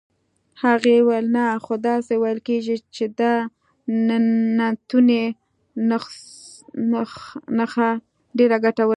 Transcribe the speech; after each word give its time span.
هغې 0.63 0.97
وویل: 1.01 1.25
نه، 1.35 1.45
خو 1.63 1.73
داسې 1.89 2.13
ویل 2.17 2.39
کېږي 2.47 2.75
چې 2.95 3.05
د 3.19 3.21
انتوني 4.69 5.23
نخښه 7.57 7.89
ډېره 8.37 8.57
ګټوره 8.65 8.85
وي. 8.87 8.89